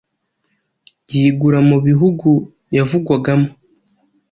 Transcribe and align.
yigura 1.13 1.59
mu 1.69 1.77
bihugu 1.87 2.29
yavugwagamo, 2.77 3.49